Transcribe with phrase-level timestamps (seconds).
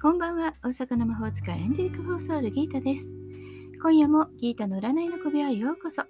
[0.00, 3.10] こんばんは、大阪の魔法使いアンジェリカ・フォーソールギータです。
[3.82, 6.04] 今夜もギータの占いの小部屋へようこそ。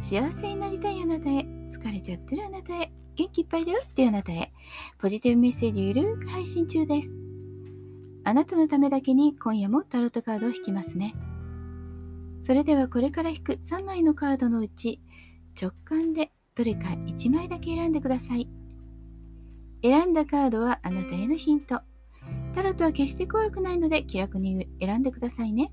[0.00, 4.52] 幸せになりたいあなたへ、疲れちゃってるあなたへ、元気いっぱいだよってあなたへ、
[4.98, 7.16] ポジティブメッセージゆるーく配信中です。
[8.24, 11.14] あなたのためだけに今夜もタロットカードを引きますね。
[12.42, 15.00] それではこれから引く3枚のカードのうち、
[15.62, 18.48] 直感でどれか1枚だけ選んでください。
[19.84, 21.80] 選んだカードはあなたへのヒント。
[22.54, 25.72] タロットは決して怖くないので気楽に選んでくださいね。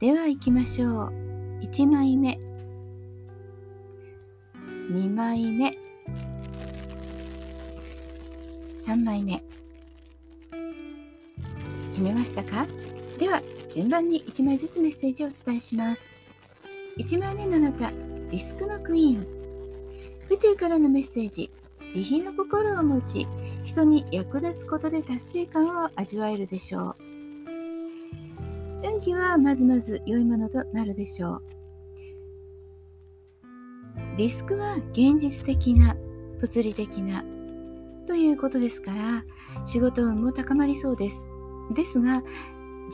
[0.00, 1.12] では行きましょう。
[1.62, 2.38] 1枚目、
[4.90, 5.78] 2枚目、
[8.76, 9.42] 3枚目。
[11.92, 12.66] 決めましたか？
[13.18, 13.40] では
[13.72, 16.10] 順番に1枚ずつメッセージをお伝えします。
[16.98, 17.92] 1枚目のあなた、
[18.30, 19.26] リスクのクイーン。
[20.30, 21.50] 宇宙からのメッセージ。
[21.94, 23.26] 慈悲の心を持ち、
[23.74, 26.96] 人に役立つことで達成感を味わえるでしょう。
[28.84, 31.42] 運気はまずまず良いものとなるでしょう。
[34.16, 35.96] リスクは現実的な、
[36.40, 37.24] 物理的な
[38.06, 39.24] ということですから、
[39.66, 41.26] 仕事運も高まりそうです。
[41.74, 42.22] ですが、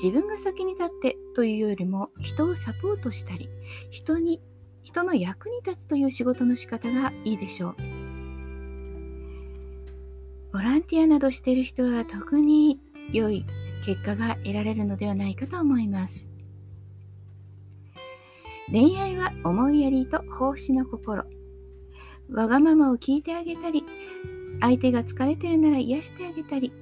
[0.03, 3.51] 自分が先に立ってというよりも人をサポートしたり、
[3.91, 4.41] 人に、
[4.83, 8.00] 人の役に立つという仕事の仕方がいいでしょう。
[10.53, 12.81] ボランティアなどしている人は特に
[13.13, 13.45] 良い
[13.85, 16.31] 結果が得られるのではないかと思います。
[18.71, 21.25] 恋愛は思いやりと奉仕の心。
[22.31, 23.85] わがままを聞いてあげたり、
[24.61, 26.73] 相手が疲れてるなら癒してあげたり、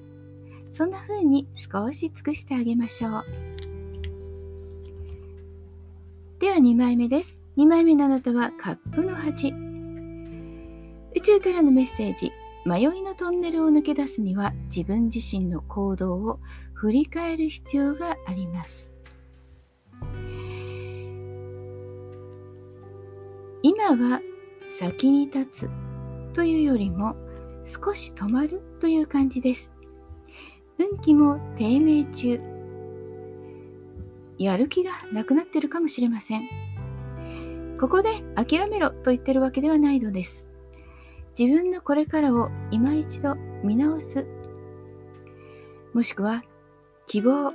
[0.71, 3.25] そんな風に少し尽くしてあげましょう。
[6.41, 7.39] では2枚目です。
[7.57, 9.53] 2枚目のあなたはカップの8。
[11.17, 12.31] 宇宙からのメッセージ。
[12.69, 16.39] 迷いのトンネルを抜け出すには自分自身の行動を
[16.75, 18.95] 振り返る必要があります。
[23.63, 24.21] 今は
[24.69, 25.71] 先に立つ
[26.35, 27.17] というよりも
[27.65, 29.73] 少し止まるという感じです。
[30.79, 32.39] 運気も低迷中。
[34.37, 36.43] やる気がなくなってるかもしれません。
[37.81, 40.48] ここで諦めろと言ってるわけではないのです。
[41.39, 44.27] 自分のこれからを今一度見直す。
[45.95, 46.43] もしくは
[47.07, 47.53] 希望、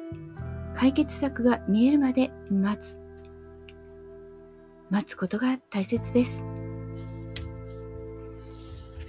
[0.73, 3.01] 解決策が見えるまで待つ。
[4.89, 6.45] 待つことが大切です。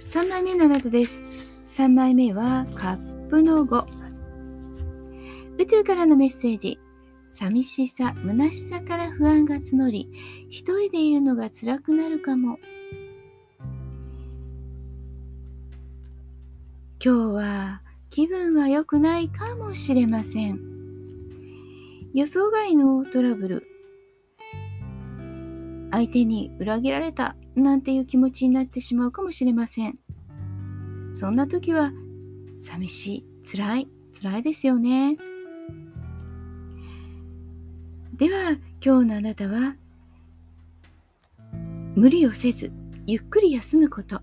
[0.03, 1.23] 3枚目のあなたです。
[1.69, 3.85] 3枚目はカップの5。
[5.57, 6.81] 宇宙からのメッセージ。
[7.29, 10.09] 寂しさ、虚しさから不安が募り、
[10.49, 12.59] 一人でいるのが辛くなるかも。
[17.05, 20.59] 今日は気分は良くないかもしれません。
[22.15, 23.67] 予想外のトラブル。
[25.91, 29.99] 相手に裏切られたなんていう気持ちになってしまうかもしれません。
[31.13, 31.91] そんな時は
[32.59, 33.87] 寂しい、辛い、
[34.19, 35.15] 辛いですよね。
[38.15, 39.75] では今日のあなたは
[41.93, 42.71] 無理をせず
[43.05, 44.21] ゆっくり休むこと。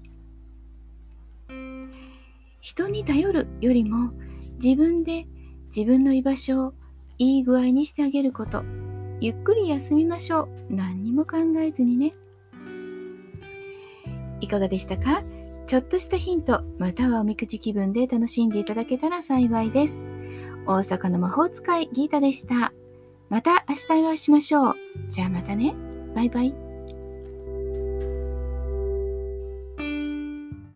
[2.62, 4.12] 人に頼るよりも
[4.62, 5.26] 自分で
[5.76, 6.74] 自分の居場所を
[7.18, 8.62] いい具合にしてあげること。
[9.20, 10.74] ゆっくり休みましょう。
[10.74, 12.14] 何にも考えずにね。
[14.40, 15.24] いかがでしたか？
[15.66, 20.04] ちょっとしたヒント、またはおみくじ気分で楽しんでいただけたら幸いです。
[20.66, 22.72] 大阪の魔法使いギータでした。
[23.28, 24.74] また明日お会いしましょう。
[25.08, 25.74] じゃあまたね。
[26.14, 26.54] バイバイ。